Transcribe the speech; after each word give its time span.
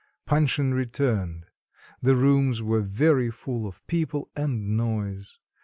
Panshin 0.27 0.73
returned; 0.73 1.45
the 2.01 2.15
rooms 2.15 2.59
were 2.63 2.81
very 2.81 3.29
full 3.29 3.67
of 3.67 3.85
people 3.85 4.31
and 4.35 4.75
noise. 4.75 5.37